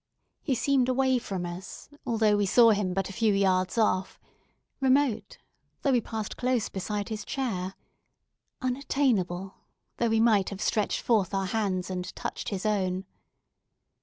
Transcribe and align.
He 0.41 0.55
seemed 0.55 0.89
away 0.89 1.19
from 1.19 1.45
us, 1.45 1.87
although 2.07 2.35
we 2.35 2.47
saw 2.47 2.71
him 2.71 2.91
but 2.95 3.07
a 3.07 3.13
few 3.13 3.35
yards 3.35 3.77
off; 3.77 4.19
remote, 4.79 5.37
though 5.83 5.91
we 5.91 6.01
passed 6.01 6.37
close 6.37 6.69
beside 6.69 7.09
his 7.09 7.23
chair; 7.23 7.75
unattainable, 8.61 9.53
though 9.97 10.09
we 10.09 10.19
might 10.19 10.49
have 10.49 10.59
stretched 10.59 11.01
forth 11.01 11.35
our 11.35 11.45
hands 11.45 11.91
and 11.91 12.15
touched 12.15 12.49
his 12.49 12.65
own. 12.65 13.05